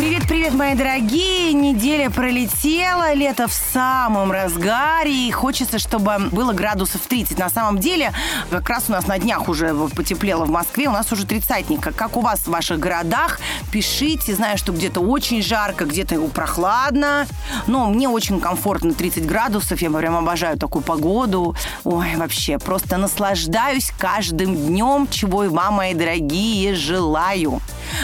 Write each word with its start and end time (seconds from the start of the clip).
Привет-привет, 0.00 0.54
мои 0.54 0.74
дорогие! 0.74 1.52
Неделя 1.52 2.08
пролетела, 2.08 3.12
лето 3.12 3.46
в 3.48 3.52
самом 3.52 4.32
разгаре, 4.32 5.28
и 5.28 5.30
хочется, 5.30 5.78
чтобы 5.78 6.30
было 6.32 6.54
градусов 6.54 7.02
30. 7.02 7.38
На 7.38 7.50
самом 7.50 7.78
деле, 7.78 8.14
как 8.48 8.66
раз 8.70 8.84
у 8.88 8.92
нас 8.92 9.06
на 9.06 9.18
днях 9.18 9.50
уже 9.50 9.74
потеплело 9.74 10.46
в 10.46 10.48
Москве, 10.48 10.88
у 10.88 10.90
нас 10.90 11.12
уже 11.12 11.26
тридцатник. 11.26 11.82
Как 11.94 12.16
у 12.16 12.22
вас 12.22 12.40
в 12.40 12.46
ваших 12.46 12.78
городах? 12.78 13.40
Пишите, 13.70 14.34
знаю, 14.34 14.56
что 14.56 14.72
где-то 14.72 15.00
очень 15.00 15.42
жарко, 15.42 15.84
где-то 15.84 16.18
прохладно, 16.28 17.26
но 17.66 17.90
мне 17.90 18.08
очень 18.08 18.40
комфортно 18.40 18.94
30 18.94 19.26
градусов, 19.26 19.82
я 19.82 19.90
прям 19.90 20.16
обожаю 20.16 20.56
такую 20.56 20.82
погоду. 20.82 21.54
Ой, 21.84 22.16
вообще, 22.16 22.58
просто 22.58 22.96
наслаждаюсь 22.96 23.92
каждым 23.98 24.56
днем, 24.56 25.08
чего 25.10 25.44
и 25.44 25.48
вам, 25.48 25.74
мои 25.74 25.92
дорогие, 25.92 26.74
желаю. 26.74 27.60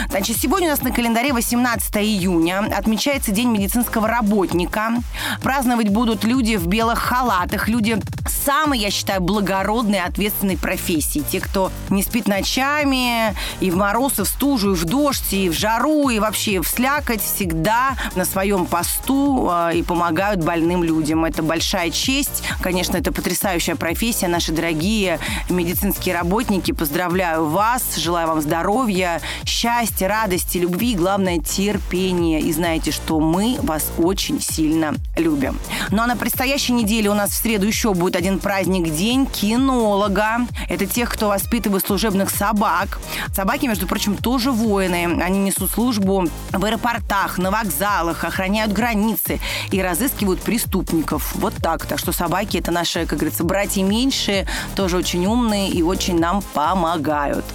Значит, 0.09 0.37
сегодня 0.37 0.67
у 0.67 0.71
нас 0.71 0.81
на 0.81 0.91
календаре 0.91 1.33
18 1.33 1.97
июня. 1.97 2.59
Отмечается 2.75 3.31
День 3.31 3.49
медицинского 3.49 4.07
работника. 4.07 4.93
Праздновать 5.41 5.89
будут 5.89 6.23
люди 6.23 6.55
в 6.55 6.67
белых 6.67 6.99
халатах, 6.99 7.67
люди 7.67 7.97
самой, 8.27 8.79
я 8.79 8.91
считаю, 8.91 9.21
благородной 9.21 9.97
и 9.97 10.01
ответственной 10.01 10.57
профессии. 10.57 11.23
Те, 11.31 11.39
кто 11.39 11.71
не 11.89 12.03
спит 12.03 12.27
ночами, 12.27 13.35
и 13.59 13.71
в 13.71 13.75
мороз, 13.75 14.19
и 14.19 14.23
в 14.23 14.27
стужу, 14.27 14.73
и 14.73 14.75
в 14.75 14.85
дождь, 14.85 15.33
и 15.33 15.49
в 15.49 15.53
жару, 15.53 16.09
и 16.09 16.19
вообще 16.19 16.61
в 16.61 16.67
слякоть, 16.67 17.21
всегда 17.21 17.97
на 18.15 18.25
своем 18.25 18.65
посту 18.65 19.49
э, 19.51 19.77
и 19.77 19.83
помогают 19.83 20.43
больным 20.43 20.83
людям. 20.83 21.25
Это 21.25 21.43
большая 21.43 21.89
честь. 21.89 22.43
Конечно, 22.61 22.97
это 22.97 23.11
потрясающая 23.11 23.75
профессия. 23.75 24.27
Наши 24.27 24.51
дорогие 24.51 25.19
медицинские 25.49 26.15
работники, 26.15 26.71
поздравляю 26.71 27.45
вас, 27.45 27.97
желаю 27.97 28.27
вам 28.27 28.41
здоровья, 28.41 29.21
счастья, 29.45 29.86
радости, 30.01 30.57
любви, 30.57 30.95
главное, 30.95 31.39
терпения. 31.39 32.39
И 32.41 32.51
знаете, 32.51 32.91
что 32.91 33.19
мы 33.19 33.57
вас 33.61 33.91
очень 33.97 34.41
сильно 34.41 34.93
любим. 35.15 35.59
Ну 35.91 36.01
а 36.01 36.07
на 36.07 36.15
предстоящей 36.15 36.73
неделе 36.73 37.09
у 37.09 37.13
нас 37.13 37.31
в 37.31 37.35
среду 37.35 37.65
еще 37.65 37.93
будет 37.93 38.15
один 38.15 38.39
праздник 38.39 38.93
День 38.93 39.25
кинолога. 39.25 40.47
Это 40.69 40.85
тех, 40.85 41.11
кто 41.11 41.29
воспитывает 41.29 41.85
служебных 41.85 42.29
собак. 42.29 42.99
Собаки, 43.33 43.65
между 43.65 43.87
прочим, 43.87 44.15
тоже 44.17 44.51
воины. 44.51 45.21
Они 45.21 45.39
несут 45.39 45.71
службу 45.71 46.27
в 46.51 46.65
аэропортах, 46.65 47.37
на 47.37 47.51
вокзалах, 47.51 48.23
охраняют 48.23 48.73
границы 48.73 49.39
и 49.71 49.81
разыскивают 49.81 50.41
преступников. 50.41 51.35
Вот 51.35 51.53
так. 51.55 51.85
Так 51.85 51.99
что 51.99 52.11
собаки 52.11 52.57
это 52.57 52.71
наши, 52.71 53.05
как 53.05 53.19
говорится, 53.19 53.43
братья 53.43 53.83
меньшие, 53.83 54.47
тоже 54.75 54.97
очень 54.97 55.25
умные 55.25 55.69
и 55.69 55.81
очень 55.81 56.19
нам 56.19 56.41
помогают. 56.53 57.45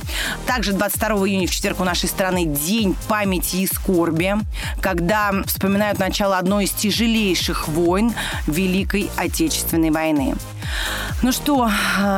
Также 0.47 0.73
22 0.73 1.29
июня 1.29 1.47
в 1.47 1.51
четверг 1.51 1.81
у 1.81 1.85
нашей 1.85 2.09
страны 2.09 2.45
День 2.45 2.97
памяти 3.09 3.57
и 3.57 3.67
скорби, 3.67 4.35
когда 4.81 5.33
вспоминают 5.47 5.99
начало 5.99 6.39
одной 6.39 6.65
из 6.65 6.71
тяжелейших 6.71 7.69
войн 7.69 8.15
Великой 8.47 9.11
Отечественной 9.17 9.91
войны. 9.91 10.35
Ну 11.23 11.31
что, 11.31 11.71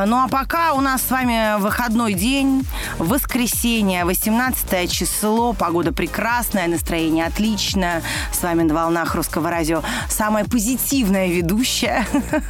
ну 0.06 0.16
а 0.16 0.28
пока 0.30 0.72
у 0.72 0.80
нас 0.80 1.02
с 1.02 1.10
вами 1.10 1.60
выходной 1.60 2.14
день, 2.14 2.64
воскресенье, 2.98 4.06
18 4.06 4.91
число, 4.91 5.52
погода 5.52 5.92
прекрасная, 5.92 6.69
настроение 6.69 7.27
отличное. 7.27 8.02
С 8.32 8.42
вами 8.42 8.62
на 8.62 8.72
волнах 8.72 9.14
русского 9.14 9.50
радио 9.50 9.82
самая 10.08 10.47
позитивная 10.47 11.28
ведущая 11.28 12.06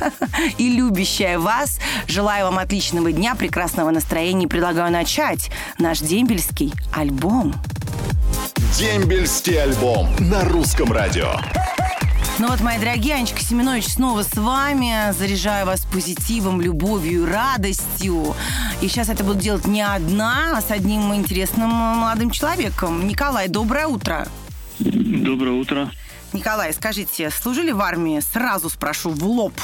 и 0.58 0.70
любящая 0.70 1.40
вас. 1.40 1.80
Желаю 2.06 2.44
вам 2.44 2.60
отличного 2.60 3.10
дня, 3.10 3.34
прекрасного 3.34 3.90
настроения 3.90 4.44
и 4.44 4.48
предлагаю 4.48 4.92
начать 4.92 5.50
наш 5.80 5.98
дембельский 5.98 6.72
альбом. 6.92 7.52
Дембельский 8.78 9.60
альбом 9.60 10.08
на 10.20 10.44
русском 10.44 10.92
радио. 10.92 11.32
Ну 12.40 12.48
вот, 12.48 12.60
мои 12.62 12.80
дорогие, 12.80 13.14
Анечка 13.14 13.40
Семенович 13.40 13.86
снова 13.86 14.22
с 14.24 14.34
вами. 14.34 15.12
Заряжаю 15.12 15.66
вас 15.66 15.86
позитивом, 15.86 16.60
любовью 16.60 17.26
радостью. 17.26 18.34
И 18.82 18.88
сейчас 18.88 19.08
это 19.08 19.22
буду 19.22 19.38
делать 19.38 19.68
не 19.68 19.82
одна, 19.82 20.58
а 20.58 20.60
с 20.60 20.72
одним 20.72 21.14
интересным 21.14 21.70
молодым 21.70 22.30
человеком. 22.30 23.06
Николай, 23.06 23.46
доброе 23.48 23.86
утро. 23.86 24.26
Доброе 24.80 25.52
утро. 25.52 25.92
Николай, 26.32 26.72
скажите, 26.72 27.30
служили 27.30 27.70
в 27.70 27.80
армии? 27.80 28.18
Сразу 28.18 28.68
спрошу, 28.68 29.10
в 29.10 29.24
лоб. 29.24 29.54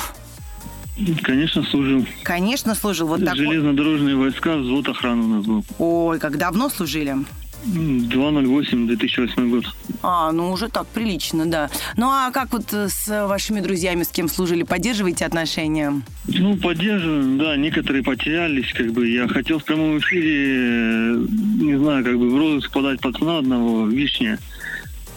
Конечно, 1.22 1.64
служил. 1.64 2.06
Конечно, 2.22 2.76
служил. 2.76 3.08
Вот 3.08 3.24
так. 3.24 3.34
Железнодорожные 3.34 4.14
войска, 4.14 4.56
взвод 4.56 4.88
охраны 4.88 5.24
у 5.24 5.28
нас 5.28 5.44
был. 5.44 5.64
Ой, 5.78 6.20
как 6.20 6.38
давно 6.38 6.68
служили? 6.68 7.16
208, 7.64 8.86
2008 8.86 9.50
год. 9.50 9.64
А, 10.02 10.32
ну 10.32 10.50
уже 10.50 10.68
так 10.68 10.86
прилично, 10.86 11.46
да. 11.46 11.70
Ну 11.96 12.08
а 12.08 12.30
как 12.30 12.52
вот 12.52 12.72
с 12.72 13.06
вашими 13.26 13.60
друзьями, 13.60 14.02
с 14.02 14.08
кем 14.08 14.28
служили, 14.28 14.62
поддерживаете 14.62 15.26
отношения? 15.26 16.00
Ну, 16.26 16.56
поддерживаем, 16.56 17.38
да, 17.38 17.56
некоторые 17.56 18.02
потерялись, 18.02 18.72
как 18.72 18.92
бы. 18.92 19.08
Я 19.08 19.28
хотел 19.28 19.58
в 19.58 19.64
прямом 19.64 19.98
эфире, 19.98 21.16
не 21.60 21.78
знаю, 21.78 22.04
как 22.04 22.18
бы 22.18 22.30
в 22.30 22.36
розыск 22.38 22.70
подать 22.72 23.00
пацана 23.00 23.38
одного, 23.38 23.86
Вишня. 23.86 24.38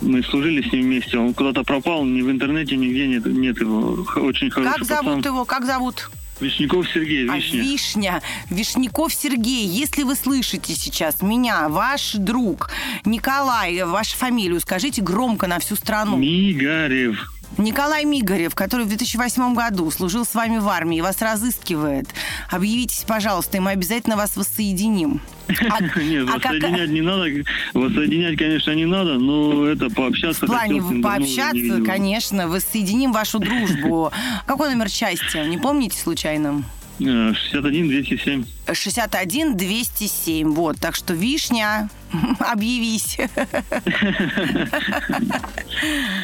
Мы 0.02 0.22
служили 0.24 0.68
с 0.68 0.72
ним 0.74 0.84
вместе, 0.84 1.18
он 1.18 1.34
куда-то 1.34 1.64
пропал, 1.64 2.04
ни 2.04 2.22
в 2.22 2.30
интернете, 2.30 2.76
нигде 2.76 3.08
нет, 3.08 3.26
нет 3.26 3.60
его. 3.62 4.06
Очень 4.18 4.50
хороший 4.50 4.80
Как 4.80 4.84
зовут 4.86 5.16
пацан. 5.18 5.34
его? 5.34 5.46
Как 5.46 5.66
зовут? 5.66 6.10
Вишняков 6.40 6.88
Сергей, 6.90 7.30
А 7.30 7.38
Вишня. 7.38 7.62
Вишня, 7.62 8.22
Вишняков 8.50 9.14
Сергей, 9.14 9.66
если 9.66 10.04
вы 10.04 10.16
слышите 10.16 10.76
сейчас 10.76 11.22
меня, 11.22 11.70
ваш 11.70 12.14
друг 12.14 12.70
Николай, 13.06 13.84
вашу 13.84 14.18
фамилию 14.18 14.60
скажите 14.60 15.02
громко 15.02 15.48
на 15.48 15.60
всю 15.60 15.76
страну. 15.76 16.18
Мигарев. 16.18 17.33
Николай 17.58 18.04
Мигарев, 18.06 18.56
который 18.56 18.86
в 18.86 18.90
2008 18.90 19.54
году 19.54 19.90
служил 19.92 20.26
с 20.26 20.34
вами 20.34 20.58
в 20.58 20.68
армии, 20.68 21.02
вас 21.02 21.22
разыскивает. 21.22 22.08
Объявитесь, 22.50 23.04
пожалуйста, 23.08 23.58
и 23.58 23.60
мы 23.60 23.72
обязательно 23.72 24.16
вас 24.18 24.36
воссоединим. 24.36 25.22
А- 25.48 26.00
Нет, 26.00 26.28
а 26.30 26.40
как- 26.40 26.54
воссоединять 26.54 26.90
не 26.90 27.02
надо. 27.02 27.26
Воссоединять, 27.74 28.38
конечно, 28.38 28.72
не 28.72 28.86
надо, 28.86 29.20
но 29.20 29.66
это 29.66 29.90
пообщаться. 29.90 30.46
В 30.46 30.50
плане 30.50 30.82
хотел 30.82 31.02
пообщаться, 31.02 31.82
конечно, 31.86 32.48
воссоединим 32.48 33.12
вашу 33.12 33.40
дружбу. 33.40 34.12
Какой 34.48 34.70
номер 34.70 34.90
части? 34.90 35.48
Не 35.48 35.58
помните 35.58 35.98
случайно? 35.98 36.64
Э, 37.00 37.34
61 37.34 37.88
207. 37.88 38.46
61 38.72 39.58
207. 39.58 40.52
Вот, 40.54 40.80
так 40.80 40.96
что 40.96 41.14
вишня, 41.14 41.90
объявись. 42.40 43.18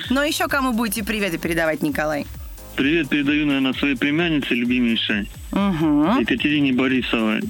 Но 0.09 0.23
еще 0.23 0.47
кому 0.47 0.73
будете 0.73 1.03
приветы 1.03 1.37
передавать, 1.37 1.81
Николай? 1.81 2.25
Привет 2.75 3.09
передаю, 3.09 3.45
наверное, 3.45 3.73
своей 3.73 3.95
племяннице, 3.95 4.53
любимейшей, 4.53 5.27
Угу. 5.51 6.19
Екатерине 6.21 6.73
Борисовой. 6.73 7.41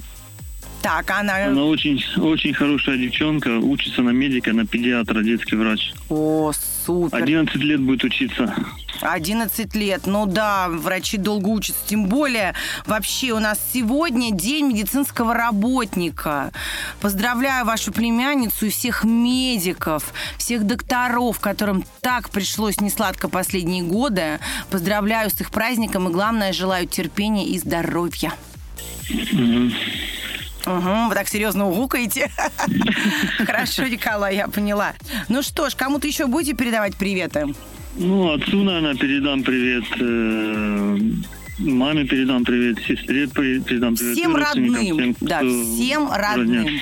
Так, 0.82 1.10
она... 1.10 1.44
Она 1.46 1.64
очень, 1.64 2.02
очень 2.16 2.54
хорошая 2.54 2.96
девчонка, 2.96 3.58
учится 3.58 4.02
на 4.02 4.10
медика, 4.10 4.52
на 4.52 4.66
педиатра, 4.66 5.22
детский 5.22 5.56
врач. 5.56 5.92
О, 6.08 6.52
супер. 6.86 7.22
11 7.22 7.54
лет 7.56 7.80
будет 7.80 8.02
учиться. 8.04 8.54
11 9.02 9.74
лет. 9.74 10.06
Ну 10.06 10.26
да, 10.26 10.68
врачи 10.68 11.16
долго 11.16 11.48
учатся. 11.48 11.80
Тем 11.86 12.06
более, 12.06 12.54
вообще 12.86 13.32
у 13.32 13.38
нас 13.38 13.58
сегодня 13.72 14.30
День 14.30 14.66
медицинского 14.68 15.34
работника. 15.34 16.52
Поздравляю 17.00 17.64
вашу 17.64 17.92
племянницу 17.92 18.66
и 18.66 18.70
всех 18.70 19.04
медиков, 19.04 20.12
всех 20.36 20.64
докторов, 20.64 21.40
которым 21.40 21.84
так 22.00 22.30
пришлось 22.30 22.80
несладко 22.80 23.28
последние 23.28 23.82
годы. 23.82 24.38
Поздравляю 24.70 25.30
с 25.30 25.40
их 25.40 25.50
праздником 25.50 26.08
и, 26.08 26.12
главное, 26.12 26.52
желаю 26.52 26.86
терпения 26.86 27.46
и 27.46 27.58
здоровья. 27.58 28.32
Мгм. 29.10 29.72
Угу, 30.66 31.08
вы 31.08 31.14
так 31.14 31.28
серьезно 31.28 31.68
угукаете. 31.68 32.30
Хорошо, 33.46 33.86
Николай, 33.86 34.36
я 34.36 34.46
поняла. 34.46 34.92
Ну 35.28 35.42
что 35.42 35.70
ж, 35.70 35.74
кому-то 35.74 36.06
еще 36.06 36.26
будете 36.26 36.54
передавать 36.54 36.96
приветы? 36.96 37.54
Ну, 37.96 38.32
отцу, 38.32 38.62
наверное, 38.62 38.94
передам 38.94 39.42
привет. 39.42 39.84
э, 40.00 40.98
Маме 41.58 42.06
передам 42.06 42.44
привет, 42.44 42.78
сестре 42.86 43.26
передам 43.26 43.94
привет. 43.96 44.16
Всем 44.16 44.34
родным. 44.36 44.74
всем, 44.74 45.16
Да, 45.20 45.40
всем 45.40 46.10
родным. 46.10 46.64
родня. 46.64 46.80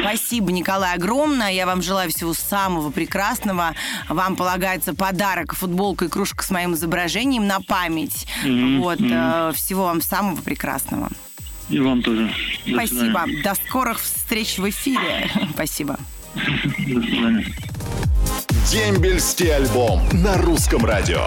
Спасибо, 0.00 0.52
Николай, 0.52 0.94
огромное. 0.94 1.50
Я 1.50 1.66
вам 1.66 1.82
желаю 1.82 2.08
всего 2.10 2.32
самого 2.32 2.90
прекрасного. 2.90 3.74
Вам 4.08 4.36
полагается 4.36 4.94
подарок, 4.94 5.54
футболка 5.56 6.04
и 6.04 6.08
кружка 6.08 6.44
с 6.44 6.50
моим 6.50 6.74
изображением 6.74 7.46
на 7.48 7.60
память. 7.60 8.26
Мгм, 8.44 8.80
Вот, 8.82 9.00
э, 9.00 9.52
всего 9.56 9.84
вам 9.84 10.00
самого 10.00 10.40
прекрасного. 10.40 11.08
И 11.68 11.80
вам 11.80 12.00
тоже. 12.02 12.30
До 12.66 12.74
Спасибо. 12.74 12.98
свидания. 13.00 13.42
До 13.42 13.54
скорых 13.56 13.98
встреч 14.00 14.58
в 14.58 14.68
эфире. 14.68 15.28
Спасибо. 15.54 15.98
До 16.36 17.00
свидания. 17.02 17.46
Дембельский 18.70 19.50
альбом 19.54 20.02
на 20.12 20.36
русском 20.36 20.84
радио. 20.84 21.24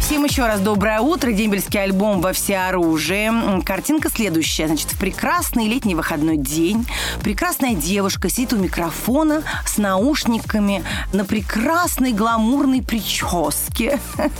Всем 0.00 0.24
еще 0.24 0.46
раз 0.46 0.60
доброе 0.60 1.00
утро. 1.00 1.32
Дембельский 1.32 1.82
альбом 1.82 2.20
во 2.20 2.32
всеоружии. 2.32 3.62
Картинка 3.62 4.08
следующая. 4.10 4.66
Значит, 4.66 4.92
в 4.92 4.98
прекрасный 4.98 5.68
летний 5.68 5.94
выходной 5.94 6.36
день 6.38 6.86
прекрасная 7.20 7.74
девушка 7.74 8.30
сидит 8.30 8.54
у 8.54 8.56
микрофона 8.56 9.42
с 9.66 9.76
наушниками 9.76 10.82
на 11.12 11.24
прекрасной 11.24 12.12
гламурной 12.12 12.82
прическе. 12.82 14.00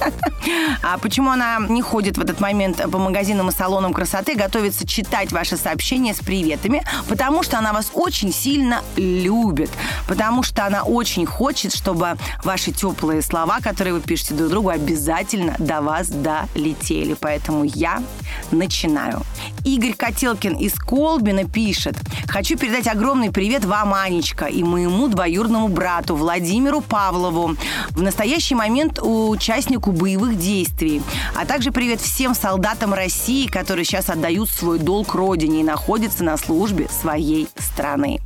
А 0.82 0.96
почему 0.98 1.30
она 1.30 1.58
не 1.68 1.82
ходит 1.82 2.16
в 2.16 2.20
этот 2.20 2.40
момент 2.40 2.80
по 2.90 2.98
магазинам 2.98 3.50
и 3.50 3.52
салонам 3.52 3.92
красоты, 3.92 4.34
готовится 4.34 4.86
читать 4.86 5.32
ваши 5.32 5.56
сообщения 5.56 6.14
с 6.14 6.20
приветами? 6.20 6.82
Потому 7.08 7.42
что 7.42 7.58
она 7.58 7.72
вас 7.72 7.90
очень 7.92 8.32
сильно 8.32 8.82
любит. 8.96 9.70
Потому 10.06 10.42
что 10.42 10.64
она 10.64 10.84
очень 10.84 11.26
хочет, 11.26 11.74
чтобы 11.74 12.16
ваши 12.44 12.72
теплые 12.72 13.20
слова, 13.20 13.58
которые 13.60 13.94
вы 13.94 14.00
пишете 14.00 14.34
друг 14.34 14.50
другу, 14.50 14.68
обязательно 14.70 15.47
до 15.58 15.80
вас 15.80 16.08
долетели. 16.08 17.14
Поэтому 17.14 17.64
я 17.64 18.02
начинаю. 18.50 19.22
Игорь 19.64 19.94
Котелкин 19.94 20.56
из 20.56 20.74
Колбина 20.74 21.44
пишет. 21.44 21.96
Хочу 22.26 22.56
передать 22.56 22.86
огромный 22.86 23.30
привет 23.30 23.64
вам, 23.64 23.94
Анечка, 23.94 24.46
и 24.46 24.62
моему 24.62 25.08
двоюродному 25.08 25.68
брату 25.68 26.16
Владимиру 26.16 26.80
Павлову, 26.80 27.56
в 27.90 28.02
настоящий 28.02 28.54
момент 28.54 28.98
участнику 29.02 29.92
боевых 29.92 30.38
действий. 30.38 31.02
А 31.34 31.44
также 31.44 31.72
привет 31.72 32.00
всем 32.00 32.34
солдатам 32.34 32.94
России, 32.94 33.46
которые 33.46 33.84
сейчас 33.84 34.08
отдают 34.08 34.48
свой 34.48 34.78
долг 34.78 35.14
родине 35.14 35.60
и 35.60 35.64
находятся 35.64 36.24
на 36.24 36.36
службе 36.36 36.88
своей 36.88 37.48
страны. 37.58 38.20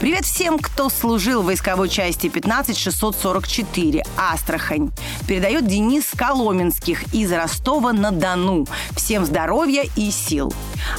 Привет 0.00 0.24
всем, 0.24 0.58
кто 0.58 0.88
служил 0.88 1.42
в 1.42 1.46
войсковой 1.46 1.88
части 1.88 2.28
15644 2.28 4.04
«Астрахань». 4.16 4.90
Передает 5.26 5.66
Денис 5.66 6.04
Коломенских 6.16 7.14
из 7.14 7.32
Ростова-на-Дону. 7.32 8.66
Всем 8.94 9.24
здоровья 9.24 9.84
и 9.96 10.10
сил. 10.10 10.52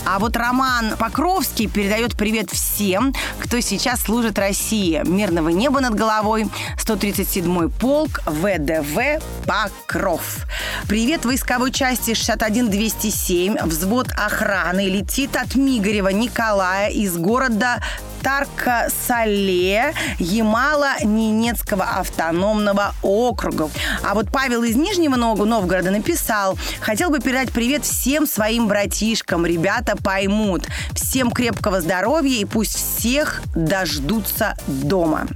А 0.05 0.19
вот 0.19 0.37
Роман 0.37 0.95
Покровский 0.97 1.67
передает 1.67 2.15
привет 2.15 2.51
всем, 2.51 3.13
кто 3.39 3.59
сейчас 3.59 4.01
служит 4.01 4.37
России. 4.39 5.01
Мирного 5.05 5.49
неба 5.49 5.79
над 5.79 5.95
головой. 5.95 6.47
137-й 6.77 7.69
полк 7.69 8.21
ВДВ 8.25 9.21
Покров. 9.45 10.45
Привет 10.87 11.25
войсковой 11.25 11.71
части 11.71 12.13
61207. 12.13 13.57
Взвод 13.63 14.11
охраны 14.11 14.87
летит 14.87 15.35
от 15.35 15.55
Мигарева 15.55 16.09
Николая 16.09 16.89
из 16.89 17.17
города 17.17 17.81
Тарка-Сале 18.21 19.93
Ямало-Ненецкого 20.17 21.83
автономного 21.99 22.95
округа. 23.03 23.69
А 24.03 24.15
вот 24.15 24.31
Павел 24.31 24.63
из 24.63 24.75
Нижнего 24.75 25.15
Новгорода 25.15 25.91
написал, 25.91 26.57
хотел 26.81 27.11
бы 27.11 27.19
передать 27.19 27.51
привет 27.51 27.85
всем 27.85 28.25
своим 28.25 28.67
братишкам. 28.67 29.45
Ребята 29.75 30.01
поймут. 30.01 30.67
Всем 30.93 31.31
крепкого 31.31 31.81
здоровья 31.81 32.37
и 32.37 32.45
пусть 32.45 32.75
всех 32.75 33.41
дождутся 33.55 34.55
дома. 34.67 35.27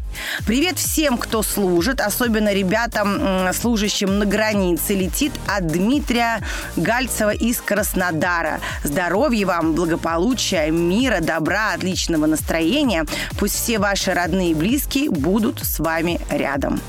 Привет 0.46 0.78
всем, 0.78 1.18
кто 1.18 1.44
служит, 1.44 2.00
особенно 2.00 2.54
ребятам, 2.54 3.52
служащим 3.54 4.18
на 4.18 4.26
границе. 4.26 4.96
Летит 4.96 5.34
от 5.46 5.68
Дмитрия 5.68 6.40
Гальцева 6.78 7.32
из 7.32 7.58
Краснодара. 7.58 8.62
Здоровья 8.84 9.46
вам, 9.46 9.74
благополучия, 9.74 10.72
мира, 10.72 11.20
добра, 11.20 11.74
отличного 11.74 12.26
настроения. 12.26 13.06
Пусть 13.38 13.56
все 13.56 13.78
ваши 13.78 14.14
родные 14.14 14.52
и 14.52 14.56
близкие 14.56 15.10
будут 15.10 15.60
с 15.66 15.80
вами 15.80 16.22
рядом. 16.30 16.80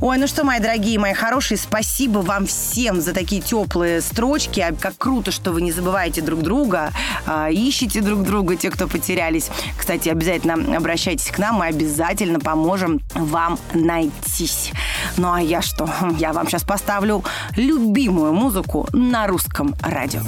Ой, 0.00 0.18
ну 0.18 0.26
что, 0.26 0.44
мои 0.44 0.60
дорогие, 0.60 0.98
мои 0.98 1.12
хорошие, 1.12 1.58
спасибо 1.58 2.18
вам 2.18 2.46
всем 2.46 3.00
за 3.00 3.12
такие 3.12 3.42
теплые 3.42 4.00
строчки. 4.00 4.60
А 4.60 4.72
Как 4.72 4.96
круто, 4.96 5.30
что 5.30 5.52
вы 5.52 5.62
не 5.62 5.72
забываете 5.72 6.22
друг 6.22 6.42
друга, 6.42 6.77
а, 7.26 7.50
ищете 7.50 8.00
друг 8.00 8.22
друга, 8.22 8.56
те, 8.56 8.70
кто 8.70 8.86
потерялись. 8.86 9.50
Кстати, 9.76 10.08
обязательно 10.08 10.76
обращайтесь 10.76 11.30
к 11.30 11.38
нам, 11.38 11.56
мы 11.56 11.66
обязательно 11.66 12.40
поможем 12.40 13.00
вам 13.14 13.58
найтись. 13.74 14.72
Ну 15.16 15.32
а 15.32 15.40
я 15.40 15.62
что? 15.62 15.88
Я 16.18 16.32
вам 16.32 16.46
сейчас 16.48 16.64
поставлю 16.64 17.24
любимую 17.56 18.32
музыку 18.32 18.88
на 18.92 19.26
русском 19.26 19.74
радио. 19.82 20.20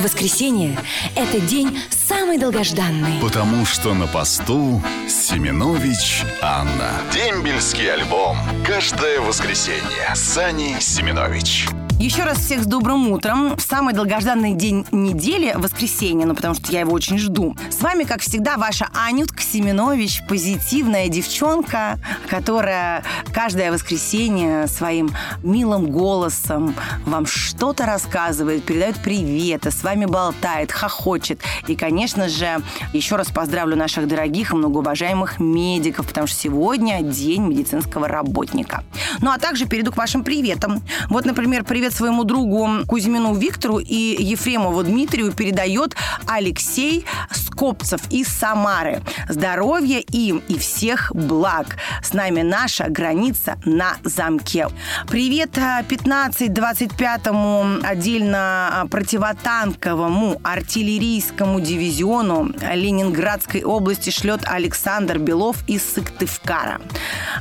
Воскресенье– 0.00 0.78
это 1.16 1.40
день 1.40 1.76
самый 1.90 2.38
долгожданный. 2.38 3.20
Потому 3.20 3.66
что 3.66 3.94
на 3.94 4.06
посту 4.06 4.80
Семенович 5.08 6.22
Анна. 6.40 6.92
Дембельский 7.12 7.92
альбом. 7.92 8.36
Каждое 8.64 9.20
воскресенье. 9.20 10.14
Сани 10.14 10.76
Семенович. 10.78 11.66
Еще 12.00 12.22
раз 12.22 12.38
всех 12.38 12.62
с 12.62 12.66
добрым 12.66 13.10
утром. 13.10 13.56
В 13.56 13.60
самый 13.60 13.92
долгожданный 13.92 14.54
день 14.54 14.86
недели, 14.92 15.52
воскресенье, 15.56 16.26
ну 16.26 16.36
потому 16.36 16.54
что 16.54 16.70
я 16.70 16.80
его 16.80 16.92
очень 16.92 17.18
жду. 17.18 17.56
С 17.70 17.82
вами, 17.82 18.04
как 18.04 18.20
всегда, 18.20 18.56
ваша 18.56 18.88
Анютка 18.94 19.42
Семенович, 19.42 20.22
позитивная 20.28 21.08
девчонка, 21.08 21.98
которая 22.28 23.02
каждое 23.34 23.72
воскресенье 23.72 24.68
своим 24.68 25.10
милым 25.42 25.90
голосом 25.90 26.72
вам 27.04 27.26
что-то 27.26 27.84
рассказывает, 27.84 28.62
передает 28.62 28.96
приветы, 28.98 29.72
с 29.72 29.82
вами 29.82 30.04
болтает, 30.04 30.70
хохочет. 30.70 31.40
И, 31.66 31.74
конечно 31.74 32.28
же, 32.28 32.62
еще 32.92 33.16
раз 33.16 33.26
поздравлю 33.26 33.74
наших 33.74 34.06
дорогих 34.06 34.52
и 34.52 34.54
многоуважаемых 34.54 35.40
медиков, 35.40 36.06
потому 36.06 36.28
что 36.28 36.38
сегодня 36.38 37.02
день 37.02 37.42
медицинского 37.48 38.06
работника. 38.06 38.84
Ну, 39.20 39.32
а 39.32 39.38
также 39.38 39.66
перейду 39.66 39.90
к 39.90 39.96
вашим 39.96 40.22
приветам. 40.22 40.80
Вот, 41.08 41.24
например, 41.24 41.64
привет 41.64 41.87
своему 41.90 42.24
другу 42.24 42.68
Кузьмину 42.86 43.34
Виктору 43.34 43.78
и 43.78 44.22
Ефремову 44.22 44.82
Дмитрию 44.82 45.32
передает 45.32 45.96
Алексей 46.26 47.04
Скопцев 47.30 48.00
из 48.10 48.28
Самары. 48.28 49.02
Здоровья 49.28 49.98
им 49.98 50.42
и 50.48 50.58
всех 50.58 51.12
благ. 51.14 51.76
С 52.02 52.12
нами 52.12 52.42
наша 52.42 52.88
граница 52.88 53.58
на 53.64 53.96
замке. 54.04 54.68
Привет 55.08 55.58
а, 55.58 55.82
15-25 55.82 57.84
отдельно 57.84 58.82
а, 58.82 58.86
противотанковому 58.86 60.40
артиллерийскому 60.44 61.60
дивизиону 61.60 62.52
Ленинградской 62.72 63.64
области 63.64 64.10
шлет 64.10 64.42
Александр 64.44 65.18
Белов 65.18 65.56
из 65.66 65.82
Сыктывкара. 65.82 66.80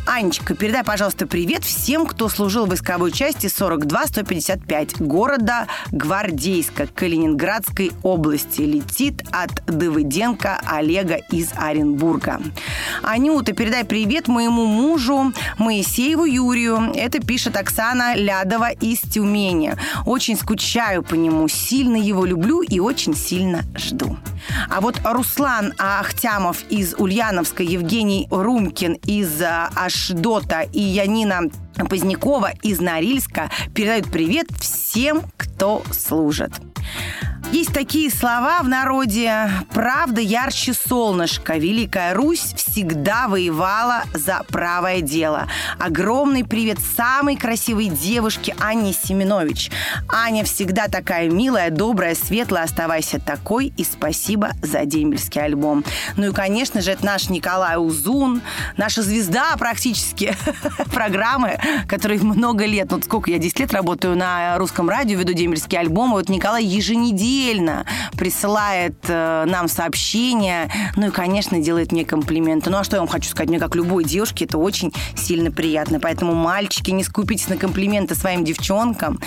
Анечка, 0.08 0.56
передай, 0.56 0.84
пожалуйста, 0.84 1.28
привет 1.28 1.64
всем, 1.64 2.06
кто 2.06 2.30
служил 2.30 2.66
в 2.66 2.70
войсковой 2.70 3.12
части 3.12 3.48
42-155 4.38 5.04
города 5.06 5.68
Гвардейска 5.92 6.88
Калининградской 6.88 7.92
области. 8.04 8.62
Летит 8.62 9.24
от 9.32 9.66
Давыденко 9.66 10.60
Олега 10.66 11.20
из 11.32 11.52
Оренбурга. 11.56 12.42
Анюта, 13.04 13.54
передай 13.54 13.86
привет 13.86 14.28
моему 14.28 14.66
мужу 14.66 15.34
Моисееву 15.58 16.26
Юрию. 16.26 16.92
Это 16.96 17.20
пишет 17.20 17.56
Оксана 17.58 18.16
Лядова 18.16 18.72
из 18.72 19.00
Тюмени. 19.00 19.76
Очень 20.06 20.38
скучаю 20.38 21.04
по 21.04 21.16
нему, 21.16 21.48
сильно 21.48 21.98
его 21.98 22.26
люблю 22.26 22.62
и 22.62 22.80
очень 22.80 23.16
сильно 23.16 23.64
жду. 23.76 24.18
А 24.70 24.82
вот 24.82 25.00
Руслан 25.04 25.74
Ахтямов 25.78 26.64
из 26.70 26.94
Ульяновска, 26.98 27.64
Евгений 27.64 28.28
Румкин 28.30 28.94
из 29.06 29.42
а, 29.42 29.70
Ашдота 29.76 30.62
и 30.62 30.80
Янина 30.80 31.50
Позднякова 31.86 32.52
из 32.64 32.80
Норильска 32.80 33.50
передают 33.74 34.12
привет 34.12 34.48
всем, 34.60 35.24
кто 35.38 35.84
служит. 35.92 36.52
Есть 37.54 37.72
такие 37.72 38.12
слова 38.12 38.62
в 38.62 38.68
народе 38.68 39.50
«правда 39.74 40.20
ярче 40.20 40.74
солнышка». 40.74 41.56
Великая 41.56 42.14
Русь 42.14 42.54
всегда 42.58 43.30
воевала 43.30 44.04
за 44.14 44.44
правое 44.50 45.00
дело. 45.00 45.48
Огромный 45.80 46.44
привет 46.44 46.78
самой 46.98 47.38
красивой 47.38 47.88
девушке 47.88 48.54
Анне 48.60 48.92
Семенович. 48.92 49.72
Аня 50.10 50.44
всегда 50.44 50.90
такая 50.90 51.30
милая, 51.30 51.70
добрая, 51.70 52.16
светлая. 52.16 52.64
Оставайся 52.64 53.18
такой 53.18 53.72
и 53.78 53.86
спасибо 53.86 54.52
за 54.62 54.84
дембельский 54.84 55.42
альбом. 55.42 55.86
Ну 56.18 56.32
и, 56.32 56.34
конечно 56.34 56.82
же, 56.82 56.92
это 56.92 57.06
наш 57.06 57.30
Николай 57.30 57.78
Узун, 57.78 58.42
наша 58.76 59.02
звезда 59.02 59.56
практически 59.58 60.36
программы, 60.94 61.58
который 61.88 62.20
много 62.20 62.66
лет, 62.66 62.92
ну 62.92 63.02
сколько 63.02 63.32
я, 63.32 63.38
10 63.38 63.62
лет 63.62 63.74
работаю 63.74 64.18
на 64.18 64.58
русском 64.58 64.90
радио, 64.90 65.18
веду 65.18 65.32
дембельские 65.32 65.80
альбомы. 65.80 66.14
Вот 66.14 66.28
Николай 66.28 66.66
еженедельно 66.66 67.37
еженедельно 67.38 67.86
присылает 68.18 68.96
э, 69.08 69.46
нам 69.48 69.68
сообщения, 69.68 70.70
ну 70.96 71.08
и, 71.08 71.12
конечно, 71.12 71.60
делает 71.60 71.92
мне 71.92 72.04
комплименты. 72.06 72.70
Ну 72.70 72.78
а 72.78 72.84
что 72.84 72.96
я 72.96 73.02
вам 73.02 73.08
хочу 73.08 73.30
сказать? 73.30 73.50
Мне, 73.50 73.60
как 73.60 73.76
любой 73.76 74.04
девушке, 74.04 74.46
это 74.46 74.58
очень 74.58 74.94
сильно 75.16 75.52
приятно. 75.52 76.00
Поэтому, 76.00 76.34
мальчики, 76.34 76.92
не 76.92 77.04
скупитесь 77.04 77.48
на 77.48 77.58
комплименты 77.58 78.16
своим 78.16 78.44
девчонкам. 78.44 79.20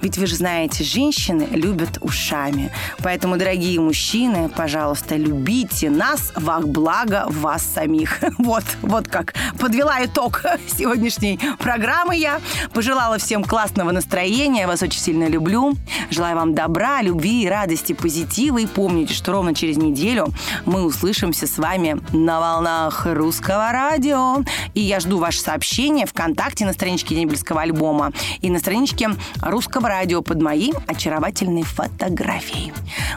Ведь 0.00 0.18
вы 0.18 0.26
же 0.26 0.36
знаете, 0.36 0.82
женщины 0.84 1.46
любят 1.50 1.98
ушами. 2.00 2.70
Поэтому, 3.02 3.36
дорогие 3.36 3.80
мужчины, 3.80 4.48
пожалуйста, 4.48 5.16
любите 5.16 5.90
нас 5.90 6.32
во 6.34 6.60
благо 6.60 7.26
вас 7.28 7.62
самих. 7.62 8.20
Вот, 8.38 8.64
вот 8.82 9.08
как 9.08 9.34
подвела 9.58 10.04
итог 10.04 10.42
сегодняшней 10.68 11.38
программы 11.58 12.16
я. 12.16 12.40
Пожелала 12.72 13.18
всем 13.18 13.44
классного 13.44 13.90
настроения. 13.90 14.66
Вас 14.66 14.82
очень 14.82 15.00
сильно 15.00 15.28
люблю. 15.28 15.74
Желаю 16.10 16.36
вам 16.36 16.54
добра, 16.54 17.02
любви, 17.02 17.48
радости, 17.48 17.57
позитива. 17.94 18.58
И 18.58 18.66
помните, 18.66 19.14
что 19.14 19.32
ровно 19.32 19.54
через 19.54 19.76
неделю 19.76 20.28
мы 20.64 20.84
услышимся 20.84 21.46
с 21.46 21.58
вами 21.58 22.00
на 22.12 22.40
волнах 22.40 23.06
русского 23.06 23.72
радио. 23.72 24.42
И 24.74 24.80
я 24.80 25.00
жду 25.00 25.18
ваши 25.18 25.40
сообщения 25.40 26.06
ВКонтакте 26.06 26.64
на 26.64 26.72
страничке 26.72 27.14
Дембельского 27.14 27.62
альбома 27.62 28.12
и 28.40 28.50
на 28.50 28.58
страничке 28.58 29.10
русского 29.42 29.88
радио 29.88 30.22
под 30.22 30.40
моей 30.42 30.72
очаровательной 30.86 31.62
фотографией. 31.62 32.72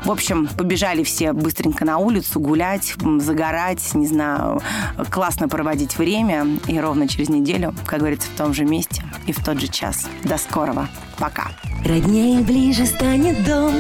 В 0.06 0.12
общем, 0.12 0.48
побежали 0.58 1.04
все 1.04 1.34
быстренько 1.34 1.86
на 1.86 1.98
улицу 1.98 2.40
гулять, 2.40 2.96
загорать, 3.20 3.94
не 3.94 4.08
знаю, 4.08 4.62
классно 5.10 5.48
проводить 5.48 5.98
время. 5.98 6.48
И 6.68 6.80
ровно 6.80 7.08
через 7.08 7.30
неделю, 7.30 7.76
как 7.86 8.00
говорится, 8.00 8.30
в 8.30 8.38
том 8.38 8.54
же 8.54 8.66
месте 8.66 9.04
и 9.28 9.32
в 9.32 9.44
тот 9.44 9.60
же 9.60 9.68
час. 9.68 10.08
До 10.24 10.38
скорого. 10.38 10.88
Пока. 11.18 11.52
Роднее 11.86 12.42
ближе 12.42 12.86
станет 12.86 13.44
дом, 13.44 13.74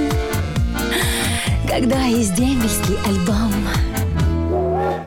когда 1.71 2.03
есть 2.03 2.35
дембельский 2.35 2.97
альбом. 3.05 3.53